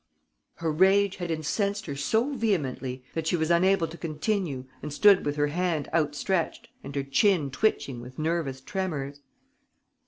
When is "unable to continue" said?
3.51-4.65